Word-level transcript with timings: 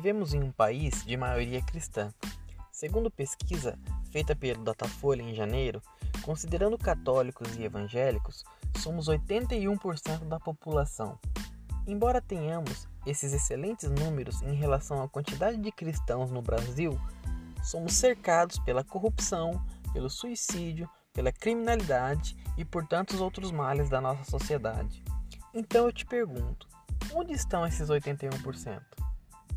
Vivemos 0.00 0.32
em 0.32 0.42
um 0.42 0.50
país 0.50 1.04
de 1.04 1.14
maioria 1.14 1.60
cristã. 1.60 2.08
Segundo 2.72 3.10
pesquisa 3.10 3.78
feita 4.10 4.34
pelo 4.34 4.64
Datafolha 4.64 5.20
em 5.20 5.34
janeiro, 5.34 5.82
considerando 6.22 6.78
católicos 6.78 7.54
e 7.58 7.64
evangélicos, 7.64 8.42
somos 8.78 9.10
81% 9.10 10.26
da 10.26 10.40
população. 10.40 11.18
Embora 11.86 12.22
tenhamos 12.22 12.88
esses 13.04 13.34
excelentes 13.34 13.90
números 13.90 14.40
em 14.40 14.54
relação 14.54 15.02
à 15.02 15.08
quantidade 15.08 15.58
de 15.58 15.70
cristãos 15.70 16.30
no 16.30 16.40
Brasil, 16.40 16.98
somos 17.62 17.92
cercados 17.92 18.58
pela 18.60 18.82
corrupção, 18.82 19.62
pelo 19.92 20.08
suicídio, 20.08 20.88
pela 21.12 21.30
criminalidade 21.30 22.38
e 22.56 22.64
por 22.64 22.86
tantos 22.86 23.20
outros 23.20 23.52
males 23.52 23.90
da 23.90 24.00
nossa 24.00 24.24
sociedade. 24.24 25.04
Então 25.52 25.84
eu 25.84 25.92
te 25.92 26.06
pergunto: 26.06 26.66
onde 27.12 27.34
estão 27.34 27.66
esses 27.66 27.90
81%? 27.90 29.09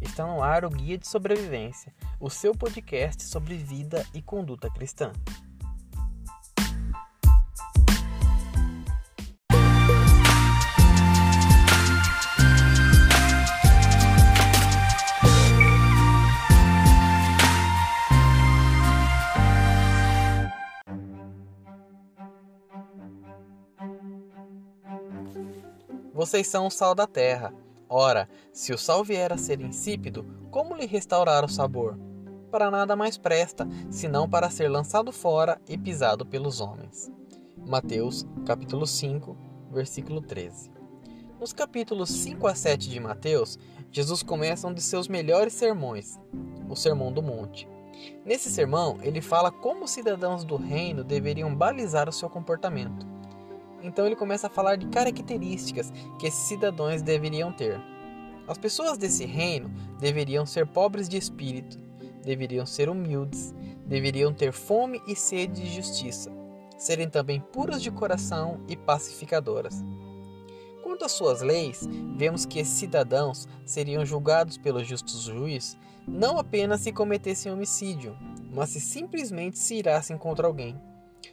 Está 0.04 0.28
no 0.28 0.44
ar 0.44 0.66
o 0.66 0.70
Guia 0.70 0.98
de 0.98 1.08
Sobrevivência, 1.08 1.94
o 2.20 2.30
seu 2.30 2.54
podcast 2.54 3.24
sobre 3.24 3.56
vida 3.56 4.06
e 4.14 4.22
conduta 4.22 4.70
cristã. 4.70 5.14
Vocês 26.14 26.46
são 26.48 26.68
o 26.68 26.70
sal 26.70 26.94
da 26.94 27.08
terra. 27.08 27.63
Ora, 27.96 28.28
se 28.52 28.74
o 28.74 28.78
sal 28.78 29.04
vier 29.04 29.32
a 29.32 29.38
ser 29.38 29.62
insípido, 29.62 30.26
como 30.50 30.76
lhe 30.76 30.88
restaurar 30.88 31.46
o 31.46 31.48
sabor? 31.48 31.96
Para 32.50 32.72
nada 32.72 32.96
mais 32.96 33.20
presta, 33.20 33.68
senão 33.92 34.28
para 34.28 34.50
ser 34.50 34.68
lançado 34.68 35.12
fora 35.12 35.62
e 35.70 35.78
pisado 35.78 36.26
pelos 36.26 36.60
homens. 36.60 37.12
Mateus, 37.56 38.26
capítulo 38.48 38.88
5, 38.88 39.38
versículo 39.72 40.22
13. 40.22 40.72
Nos 41.40 41.54
capítulos 41.54 42.10
5 42.10 42.48
a 42.48 42.56
7 42.56 42.90
de 42.90 43.00
Mateus, 43.00 43.60
Jesus 43.92 44.24
começa 44.24 44.68
um 44.68 44.74
de 44.74 44.82
seus 44.82 45.08
melhores 45.08 45.54
sermões, 45.54 46.20
o 46.68 46.76
Sermão 46.76 47.14
do 47.14 47.22
Monte. 47.22 47.70
Nesse 48.26 48.50
sermão, 48.50 48.98
ele 49.04 49.22
fala 49.22 49.52
como 49.52 49.86
os 49.86 49.92
cidadãos 49.92 50.44
do 50.44 50.56
reino 50.56 51.04
deveriam 51.04 51.54
balizar 51.54 52.10
o 52.10 52.14
seu 52.14 52.28
comportamento. 52.28 53.13
Então 53.84 54.06
ele 54.06 54.16
começa 54.16 54.48
a 54.48 54.50
falar 54.50 54.78
de 54.78 54.88
características 54.88 55.92
que 56.18 56.28
esses 56.28 56.48
cidadãos 56.48 57.02
deveriam 57.02 57.52
ter. 57.52 57.80
As 58.48 58.58
pessoas 58.58 58.98
desse 58.98 59.26
reino 59.26 59.70
deveriam 60.00 60.46
ser 60.46 60.66
pobres 60.66 61.08
de 61.08 61.18
espírito, 61.18 61.78
deveriam 62.24 62.66
ser 62.66 62.90
humildes, 62.90 63.54
deveriam 63.86 64.34
ter 64.34 64.52
fome 64.52 65.02
e 65.08 65.16
sede 65.16 65.62
de 65.62 65.76
justiça, 65.76 66.32
serem 66.78 67.10
também 67.10 67.40
puras 67.40 67.82
de 67.82 67.92
coração 67.92 68.62
e 68.68 68.76
pacificadoras. 68.76 69.84
Quanto 70.82 71.06
às 71.06 71.12
suas 71.12 71.42
leis, 71.42 71.88
vemos 72.16 72.46
que 72.46 72.60
esses 72.60 72.74
cidadãos 72.74 73.48
seriam 73.66 74.06
julgados 74.06 74.58
pelo 74.58 74.84
justo 74.84 75.18
juiz 75.18 75.78
não 76.08 76.38
apenas 76.38 76.82
se 76.82 76.92
cometessem 76.92 77.52
homicídio, 77.52 78.18
mas 78.54 78.70
se 78.70 78.82
simplesmente 78.82 79.58
se 79.58 79.76
irassem 79.76 80.18
contra 80.18 80.46
alguém. 80.46 80.80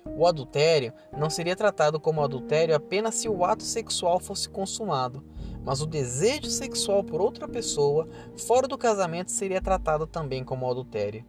O 0.04 0.26
adultério 0.26 0.92
não 1.16 1.30
seria 1.30 1.56
tratado 1.56 2.00
como 2.00 2.22
adultério 2.22 2.74
apenas 2.74 3.14
se 3.16 3.28
o 3.28 3.44
ato 3.44 3.62
sexual 3.62 4.18
fosse 4.18 4.48
consumado, 4.48 5.24
mas 5.64 5.80
o 5.80 5.86
desejo 5.86 6.50
sexual 6.50 7.04
por 7.04 7.20
outra 7.20 7.46
pessoa 7.46 8.08
fora 8.36 8.66
do 8.66 8.78
casamento 8.78 9.30
seria 9.30 9.60
tratado 9.60 10.06
também 10.06 10.42
como 10.42 10.68
adultério. 10.70 11.24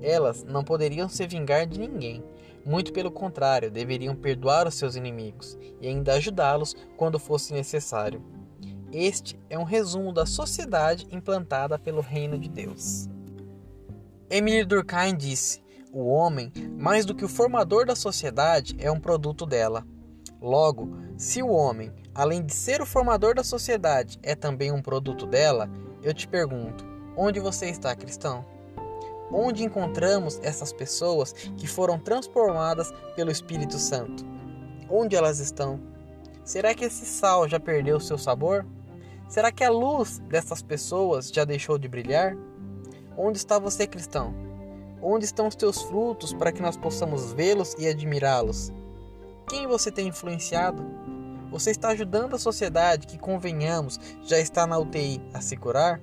Elas 0.00 0.42
não 0.44 0.64
poderiam 0.64 1.08
se 1.08 1.26
vingar 1.26 1.66
de 1.66 1.78
ninguém, 1.78 2.22
muito 2.64 2.92
pelo 2.92 3.10
contrário, 3.10 3.70
deveriam 3.70 4.16
perdoar 4.16 4.66
os 4.66 4.74
seus 4.74 4.96
inimigos 4.96 5.58
e 5.80 5.86
ainda 5.86 6.14
ajudá-los 6.14 6.74
quando 6.96 7.18
fosse 7.18 7.52
necessário. 7.52 8.22
Este 8.90 9.38
é 9.50 9.58
um 9.58 9.64
resumo 9.64 10.12
da 10.12 10.24
sociedade 10.24 11.06
implantada 11.10 11.78
pelo 11.78 12.00
reino 12.00 12.38
de 12.38 12.48
Deus. 12.48 13.08
Emile 14.30 14.64
Durkheim 14.64 15.16
disse: 15.16 15.63
o 15.94 16.06
homem, 16.08 16.52
mais 16.76 17.06
do 17.06 17.14
que 17.14 17.24
o 17.24 17.28
formador 17.28 17.86
da 17.86 17.94
sociedade, 17.94 18.74
é 18.80 18.90
um 18.90 18.98
produto 18.98 19.46
dela. 19.46 19.86
Logo, 20.42 20.96
se 21.16 21.40
o 21.40 21.48
homem, 21.48 21.92
além 22.12 22.44
de 22.44 22.52
ser 22.52 22.82
o 22.82 22.86
formador 22.86 23.34
da 23.34 23.44
sociedade, 23.44 24.18
é 24.20 24.34
também 24.34 24.72
um 24.72 24.82
produto 24.82 25.24
dela, 25.24 25.70
eu 26.02 26.12
te 26.12 26.26
pergunto: 26.26 26.84
onde 27.16 27.38
você 27.38 27.66
está, 27.66 27.94
cristão? 27.94 28.44
Onde 29.32 29.64
encontramos 29.64 30.40
essas 30.42 30.72
pessoas 30.72 31.32
que 31.32 31.66
foram 31.66 31.98
transformadas 31.98 32.92
pelo 33.14 33.30
Espírito 33.30 33.78
Santo? 33.78 34.24
Onde 34.90 35.14
elas 35.14 35.38
estão? 35.38 35.80
Será 36.44 36.74
que 36.74 36.84
esse 36.84 37.06
sal 37.06 37.48
já 37.48 37.58
perdeu 37.58 38.00
seu 38.00 38.18
sabor? 38.18 38.66
Será 39.28 39.50
que 39.50 39.64
a 39.64 39.70
luz 39.70 40.18
dessas 40.28 40.60
pessoas 40.60 41.30
já 41.30 41.44
deixou 41.44 41.78
de 41.78 41.88
brilhar? 41.88 42.36
Onde 43.16 43.38
está 43.38 43.58
você, 43.58 43.86
cristão? 43.86 44.53
Onde 45.06 45.26
estão 45.26 45.46
os 45.46 45.54
teus 45.54 45.82
frutos 45.82 46.32
para 46.32 46.50
que 46.50 46.62
nós 46.62 46.78
possamos 46.78 47.30
vê-los 47.34 47.74
e 47.78 47.86
admirá-los? 47.86 48.72
Quem 49.46 49.66
você 49.66 49.92
tem 49.92 50.08
influenciado? 50.08 50.82
Você 51.50 51.72
está 51.72 51.88
ajudando 51.88 52.34
a 52.34 52.38
sociedade 52.38 53.06
que, 53.06 53.18
convenhamos, 53.18 54.00
já 54.22 54.38
está 54.38 54.66
na 54.66 54.78
UTI 54.78 55.20
a 55.34 55.42
se 55.42 55.58
curar? 55.58 56.00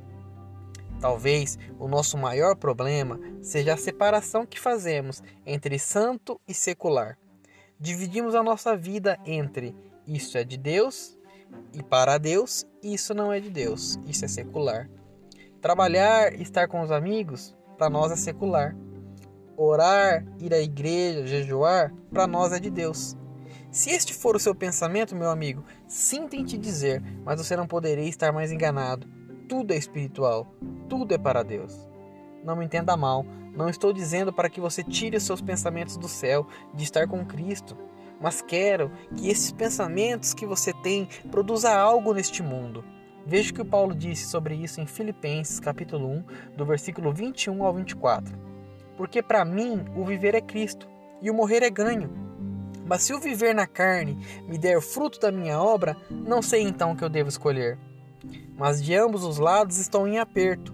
Talvez 1.00 1.58
o 1.80 1.88
nosso 1.88 2.16
maior 2.16 2.56
problema 2.56 3.20
seja 3.42 3.74
a 3.74 3.78
separação 3.78 4.46
que 4.46 4.60
fazemos 4.60 5.24
entre 5.48 5.80
santo 5.80 6.40
e 6.48 6.54
secular. 6.54 7.18
Dividimos 7.80 8.36
a 8.36 8.44
nossa 8.44 8.78
vida 8.78 9.20
entre 9.26 9.76
isso 10.06 10.38
é 10.38 10.44
de 10.44 10.58
Deus 10.58 11.18
e 11.74 11.82
para 11.82 12.20
Deus, 12.20 12.68
isso 12.84 13.16
não 13.16 13.34
é 13.34 13.40
de 13.40 13.50
Deus, 13.50 14.00
isso 14.06 14.26
é 14.26 14.28
secular. 14.28 14.88
Trabalhar, 15.60 16.40
estar 16.40 16.68
com 16.68 16.82
os 16.82 16.92
amigos, 16.92 17.56
para 17.80 17.90
nós 17.90 18.12
é 18.12 18.16
secular 18.16 18.76
orar, 19.58 20.26
ir 20.40 20.54
à 20.54 20.60
igreja, 20.60 21.28
jejuar, 21.28 21.94
para 22.12 22.28
nós 22.28 22.52
é 22.52 22.60
de 22.60 22.70
Deus. 22.70 23.16
Se 23.72 23.90
este 23.90 24.14
for 24.14 24.36
o 24.36 24.40
seu 24.40 24.54
pensamento, 24.54 25.16
meu 25.16 25.30
amigo, 25.30 25.64
sinto 25.88 26.36
em 26.36 26.44
te 26.44 26.58
dizer, 26.58 27.02
mas 27.24 27.40
você 27.40 27.56
não 27.56 27.66
poderia 27.66 28.08
estar 28.08 28.32
mais 28.34 28.52
enganado. 28.52 29.08
Tudo 29.48 29.72
é 29.72 29.78
espiritual, 29.78 30.54
tudo 30.90 31.14
é 31.14 31.18
para 31.18 31.42
Deus. 31.42 31.88
Não 32.44 32.56
me 32.56 32.66
entenda 32.66 32.98
mal, 32.98 33.26
não 33.56 33.70
estou 33.70 33.94
dizendo 33.94 34.34
para 34.34 34.50
que 34.50 34.60
você 34.60 34.84
tire 34.84 35.16
os 35.16 35.24
seus 35.24 35.42
pensamentos 35.42 35.96
do 35.96 36.08
céu, 36.08 36.48
de 36.74 36.84
estar 36.84 37.08
com 37.08 37.26
Cristo, 37.26 37.78
mas 38.20 38.42
quero 38.42 38.92
que 39.16 39.30
esses 39.30 39.52
pensamentos 39.52 40.34
que 40.34 40.46
você 40.46 40.74
tem 40.82 41.08
produza 41.30 41.72
algo 41.72 42.14
neste 42.14 42.44
mundo. 42.44 42.84
Veja 43.26 43.52
o 43.52 43.54
que 43.54 43.62
o 43.62 43.66
Paulo 43.66 43.96
disse 43.96 44.26
sobre 44.26 44.56
isso 44.56 44.82
em 44.82 44.86
Filipenses 44.86 45.60
capítulo 45.60 46.08
1, 46.08 46.24
do 46.58 46.66
versículo 46.66 47.14
21 47.14 47.64
ao 47.64 47.74
24 47.74 48.51
porque 49.02 49.24
para 49.24 49.44
mim 49.44 49.84
o 49.96 50.06
viver 50.06 50.36
é 50.36 50.42
Cristo 50.42 50.88
e 51.24 51.32
o 51.32 51.34
morrer 51.34 51.64
é 51.64 51.72
ganho. 51.72 52.08
Mas 52.86 53.02
se 53.02 53.12
o 53.16 53.20
viver 53.20 53.56
na 53.56 53.66
carne 53.66 54.16
me 54.48 54.60
der 54.60 54.80
fruto 54.80 55.20
da 55.20 55.32
minha 55.32 55.60
obra, 55.60 55.98
não 56.12 56.40
sei 56.40 56.62
então 56.62 56.92
o 56.92 56.96
que 56.96 57.04
eu 57.04 57.10
devo 57.10 57.28
escolher. 57.28 57.80
Mas 58.56 58.80
de 58.80 58.94
ambos 58.96 59.24
os 59.24 59.40
lados 59.40 59.80
estou 59.80 60.08
em 60.08 60.20
aperto. 60.20 60.72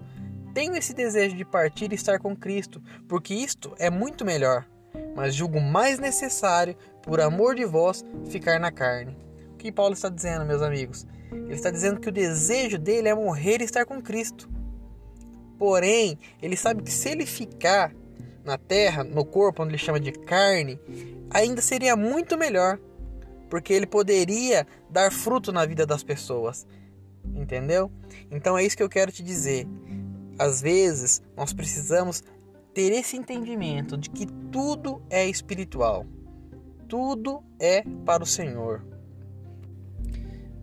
Tenho 0.52 0.76
esse 0.76 0.92
desejo 0.92 1.34
de 1.36 1.42
partir 1.42 1.90
e 1.90 1.94
estar 1.94 2.18
com 2.18 2.36
Cristo, 2.36 2.82
porque 3.08 3.32
isto 3.32 3.74
é 3.78 3.88
muito 3.88 4.26
melhor. 4.26 4.66
Mas 5.16 5.34
julgo 5.34 5.58
mais 5.58 5.98
necessário, 5.98 6.76
por 7.02 7.22
amor 7.22 7.54
de 7.54 7.64
vós, 7.64 8.04
ficar 8.28 8.60
na 8.60 8.70
carne. 8.70 9.16
O 9.54 9.56
que 9.56 9.72
Paulo 9.72 9.94
está 9.94 10.10
dizendo, 10.10 10.44
meus 10.44 10.60
amigos? 10.60 11.06
Ele 11.32 11.54
está 11.54 11.70
dizendo 11.70 11.98
que 11.98 12.10
o 12.10 12.12
desejo 12.12 12.76
dele 12.76 13.08
é 13.08 13.14
morrer 13.14 13.62
e 13.62 13.64
estar 13.64 13.86
com 13.86 14.02
Cristo. 14.02 14.50
Porém, 15.58 16.18
ele 16.42 16.56
sabe 16.56 16.82
que 16.82 16.92
se 16.92 17.08
ele 17.08 17.24
ficar, 17.24 17.90
na 18.48 18.58
terra, 18.58 19.04
no 19.04 19.24
corpo, 19.24 19.62
onde 19.62 19.72
ele 19.72 19.78
chama 19.78 20.00
de 20.00 20.10
carne, 20.10 20.80
ainda 21.30 21.60
seria 21.60 21.94
muito 21.94 22.36
melhor, 22.36 22.80
porque 23.48 23.72
ele 23.72 23.86
poderia 23.86 24.66
dar 24.90 25.12
fruto 25.12 25.52
na 25.52 25.64
vida 25.64 25.86
das 25.86 26.02
pessoas. 26.02 26.66
Entendeu? 27.34 27.92
Então 28.30 28.56
é 28.56 28.64
isso 28.64 28.76
que 28.76 28.82
eu 28.82 28.88
quero 28.88 29.12
te 29.12 29.22
dizer. 29.22 29.66
Às 30.38 30.62
vezes, 30.62 31.22
nós 31.36 31.52
precisamos 31.52 32.22
ter 32.72 32.92
esse 32.92 33.16
entendimento 33.16 33.96
de 33.96 34.08
que 34.08 34.26
tudo 34.50 35.02
é 35.10 35.26
espiritual. 35.26 36.06
Tudo 36.88 37.42
é 37.60 37.82
para 38.06 38.22
o 38.22 38.26
Senhor. 38.26 38.82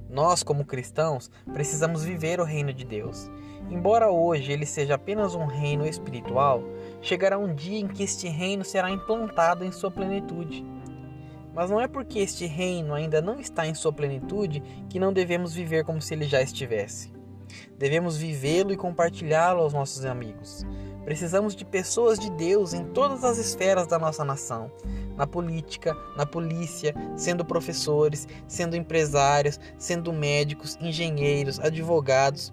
Nós, 0.09 0.41
como 0.41 0.65
cristãos, 0.65 1.29
precisamos 1.53 2.03
viver 2.03 2.39
o 2.39 2.45
reino 2.45 2.73
de 2.73 2.85
Deus. 2.85 3.29
Embora 3.69 4.09
hoje 4.09 4.51
ele 4.51 4.65
seja 4.65 4.95
apenas 4.95 5.35
um 5.35 5.45
reino 5.45 5.85
espiritual, 5.85 6.63
chegará 7.05 7.37
um 7.37 7.53
dia 7.53 7.79
em 7.79 7.87
que 7.87 8.03
este 8.03 8.27
reino 8.27 8.65
será 8.65 8.89
implantado 8.89 9.63
em 9.63 9.71
sua 9.71 9.91
plenitude. 9.91 10.65
Mas 11.53 11.69
não 11.69 11.79
é 11.79 11.87
porque 11.87 12.19
este 12.19 12.45
reino 12.47 12.93
ainda 12.93 13.21
não 13.21 13.39
está 13.39 13.65
em 13.65 13.75
sua 13.75 13.93
plenitude 13.93 14.61
que 14.89 14.99
não 14.99 15.13
devemos 15.13 15.53
viver 15.53 15.85
como 15.85 16.01
se 16.01 16.13
ele 16.13 16.25
já 16.25 16.41
estivesse. 16.41 17.13
Devemos 17.77 18.17
vivê-lo 18.17 18.73
e 18.73 18.77
compartilhá-lo 18.77 19.61
aos 19.61 19.71
nossos 19.71 20.03
amigos. 20.03 20.65
Precisamos 21.05 21.55
de 21.55 21.63
pessoas 21.63 22.17
de 22.17 22.31
Deus 22.31 22.73
em 22.73 22.83
todas 22.85 23.23
as 23.23 23.37
esferas 23.37 23.85
da 23.85 23.99
nossa 23.99 24.25
nação 24.25 24.71
na 25.15 25.25
política, 25.25 25.95
na 26.17 26.25
polícia, 26.25 26.93
sendo 27.15 27.45
professores, 27.45 28.27
sendo 28.47 28.75
empresários, 28.75 29.59
sendo 29.77 30.11
médicos, 30.11 30.77
engenheiros, 30.81 31.59
advogados, 31.59 32.51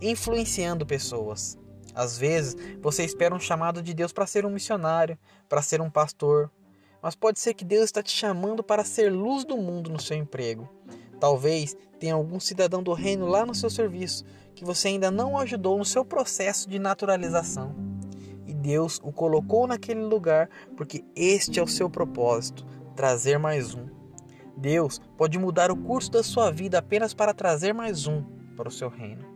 influenciando 0.00 0.86
pessoas. 0.86 1.58
Às 1.96 2.18
vezes, 2.18 2.54
você 2.82 3.02
espera 3.02 3.34
um 3.34 3.40
chamado 3.40 3.82
de 3.82 3.94
Deus 3.94 4.12
para 4.12 4.26
ser 4.26 4.44
um 4.44 4.50
missionário, 4.50 5.18
para 5.48 5.62
ser 5.62 5.80
um 5.80 5.88
pastor, 5.88 6.50
mas 7.02 7.14
pode 7.14 7.40
ser 7.40 7.54
que 7.54 7.64
Deus 7.64 7.84
está 7.84 8.02
te 8.02 8.10
chamando 8.12 8.62
para 8.62 8.84
ser 8.84 9.10
luz 9.10 9.46
do 9.46 9.56
mundo 9.56 9.88
no 9.88 9.98
seu 9.98 10.14
emprego. 10.14 10.68
Talvez 11.18 11.74
tenha 11.98 12.12
algum 12.12 12.38
cidadão 12.38 12.82
do 12.82 12.92
reino 12.92 13.26
lá 13.26 13.46
no 13.46 13.54
seu 13.54 13.70
serviço 13.70 14.26
que 14.54 14.62
você 14.62 14.88
ainda 14.88 15.10
não 15.10 15.38
ajudou 15.38 15.78
no 15.78 15.84
seu 15.86 16.04
processo 16.04 16.68
de 16.68 16.78
naturalização. 16.78 17.74
E 18.46 18.52
Deus 18.52 19.00
o 19.02 19.10
colocou 19.10 19.66
naquele 19.66 20.02
lugar 20.02 20.50
porque 20.76 21.02
este 21.14 21.58
é 21.58 21.62
o 21.62 21.68
seu 21.68 21.88
propósito 21.88 22.66
trazer 22.94 23.38
mais 23.38 23.74
um. 23.74 23.86
Deus 24.54 25.00
pode 25.16 25.38
mudar 25.38 25.70
o 25.70 25.76
curso 25.76 26.10
da 26.10 26.22
sua 26.22 26.50
vida 26.50 26.78
apenas 26.78 27.14
para 27.14 27.32
trazer 27.32 27.72
mais 27.72 28.06
um 28.06 28.22
para 28.54 28.68
o 28.68 28.72
seu 28.72 28.90
reino. 28.90 29.35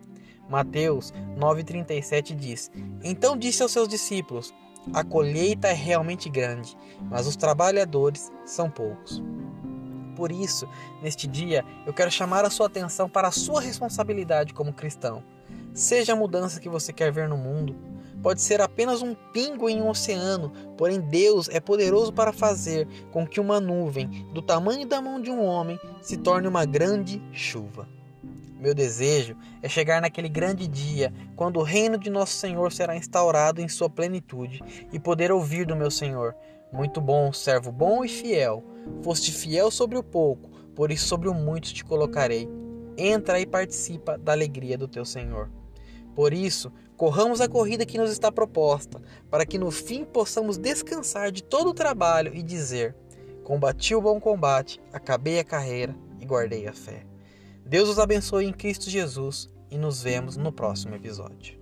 Mateus 0.51 1.13
9,37 1.39 2.35
diz: 2.35 2.71
Então 3.03 3.37
disse 3.37 3.63
aos 3.63 3.71
seus 3.71 3.87
discípulos: 3.87 4.53
A 4.93 5.05
colheita 5.05 5.69
é 5.69 5.73
realmente 5.73 6.29
grande, 6.29 6.77
mas 7.09 7.27
os 7.27 7.37
trabalhadores 7.37 8.33
são 8.45 8.69
poucos. 8.69 9.23
Por 10.17 10.33
isso, 10.33 10.69
neste 11.01 11.27
dia, 11.27 11.65
eu 11.87 11.95
quero 11.95 12.11
chamar 12.11 12.45
a 12.45 12.51
sua 12.51 12.67
atenção 12.67 13.09
para 13.09 13.29
a 13.29 13.33
sua 13.33 13.61
responsabilidade 13.61 14.53
como 14.53 14.73
cristão. 14.73 15.23
Seja 15.73 16.13
a 16.13 16.17
mudança 16.17 16.61
que 16.61 16.69
você 16.69 16.93
quer 16.93 17.13
ver 17.13 17.29
no 17.29 17.39
mundo, 17.39 17.77
pode 18.21 18.43
ser 18.43 18.61
apenas 18.61 19.03
um 19.03 19.15
pingo 19.33 19.69
em 19.69 19.81
um 19.81 19.89
oceano, 19.89 20.53
porém 20.77 21.01
Deus 21.01 21.49
é 21.49 21.61
poderoso 21.61 22.13
para 22.13 22.33
fazer 22.33 22.89
com 23.13 23.25
que 23.27 23.41
uma 23.41 23.61
nuvem 23.61 24.27
do 24.35 24.43
tamanho 24.43 24.87
da 24.87 25.01
mão 25.01 25.21
de 25.21 25.31
um 25.31 25.43
homem 25.43 25.79
se 26.03 26.17
torne 26.17 26.49
uma 26.49 26.65
grande 26.67 27.23
chuva. 27.33 27.89
Meu 28.61 28.75
desejo 28.75 29.39
é 29.63 29.69
chegar 29.71 30.03
naquele 30.03 30.29
grande 30.29 30.69
dia, 30.69 31.11
quando 31.35 31.59
o 31.59 31.63
reino 31.63 31.97
de 31.97 32.11
nosso 32.11 32.35
Senhor 32.35 32.71
será 32.71 32.95
instaurado 32.95 33.63
em 33.63 33.69
sua 33.69 33.89
plenitude, 33.89 34.63
e 34.93 34.99
poder 35.01 35.33
ouvir 35.33 35.65
do 35.65 35.75
meu 35.75 35.91
Senhor: 35.91 36.37
Muito 36.71 37.01
bom, 37.01 37.33
servo 37.33 37.73
bom 37.73 38.05
e 38.05 38.09
fiel. 38.09 38.63
Foste 39.03 39.33
fiel 39.33 39.71
sobre 39.71 39.97
o 39.97 40.03
pouco, 40.03 40.51
por 40.75 40.93
isso 40.93 41.09
sobre 41.09 41.27
o 41.27 41.35
muito 41.35 41.73
te 41.73 41.83
colocarei. 41.83 42.47
Entra 42.99 43.41
e 43.41 43.47
participa 43.47 44.19
da 44.19 44.33
alegria 44.33 44.77
do 44.77 44.87
teu 44.87 45.07
Senhor. 45.07 45.51
Por 46.15 46.35
isso, 46.35 46.71
corramos 46.99 47.41
a 47.41 47.49
corrida 47.49 47.87
que 47.87 47.97
nos 47.97 48.13
está 48.13 48.31
proposta, 48.31 49.01
para 49.31 49.47
que 49.47 49.57
no 49.57 49.71
fim 49.71 50.05
possamos 50.05 50.59
descansar 50.59 51.33
de 51.33 51.43
todo 51.43 51.71
o 51.71 51.75
trabalho 51.75 52.35
e 52.35 52.43
dizer: 52.43 52.95
Combati 53.43 53.95
o 53.95 54.03
bom 54.03 54.21
combate, 54.21 54.83
acabei 54.93 55.39
a 55.39 55.45
carreira 55.45 55.97
e 56.21 56.27
guardei 56.27 56.69
a 56.69 56.75
fé. 56.75 57.10
Deus 57.71 57.89
os 57.89 58.01
abençoe 58.01 58.47
em 58.47 58.53
Cristo 58.53 58.91
Jesus 58.91 59.49
e 59.71 59.79
nos 59.79 60.03
vemos 60.03 60.37
no 60.37 60.51
próximo 60.51 60.97
episódio. 60.97 61.57